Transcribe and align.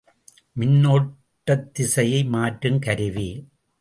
மின்னோட்டத்திசையை 0.59 2.21
மாற்றுங் 2.27 2.79
கருவி. 2.79 3.29